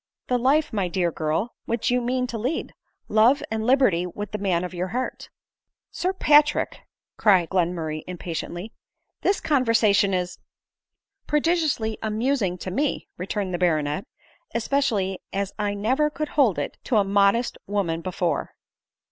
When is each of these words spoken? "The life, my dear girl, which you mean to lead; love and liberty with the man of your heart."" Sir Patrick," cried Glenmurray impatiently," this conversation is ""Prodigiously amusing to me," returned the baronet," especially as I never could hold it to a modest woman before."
"The 0.29 0.39
life, 0.39 0.73
my 0.73 0.87
dear 0.87 1.11
girl, 1.11 1.53
which 1.65 1.91
you 1.91 2.01
mean 2.01 2.25
to 2.25 2.39
lead; 2.39 2.73
love 3.07 3.43
and 3.51 3.63
liberty 3.67 4.07
with 4.07 4.31
the 4.31 4.39
man 4.39 4.63
of 4.63 4.73
your 4.73 4.87
heart."" 4.87 5.29
Sir 5.91 6.11
Patrick," 6.11 6.79
cried 7.17 7.49
Glenmurray 7.49 8.03
impatiently," 8.07 8.73
this 9.21 9.39
conversation 9.39 10.11
is 10.11 10.39
""Prodigiously 11.27 11.99
amusing 12.01 12.57
to 12.57 12.71
me," 12.71 13.09
returned 13.19 13.53
the 13.53 13.59
baronet," 13.59 14.07
especially 14.55 15.21
as 15.31 15.53
I 15.59 15.75
never 15.75 16.09
could 16.09 16.29
hold 16.29 16.57
it 16.57 16.79
to 16.85 16.97
a 16.97 17.03
modest 17.03 17.59
woman 17.67 18.01
before." 18.01 18.55